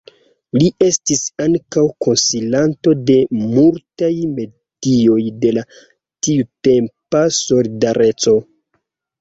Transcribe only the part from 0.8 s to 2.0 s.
estis ankaŭ